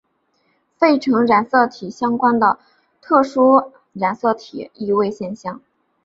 [0.79, 2.57] 费城染色体相关的
[3.03, 5.61] 特殊染色体易位现象。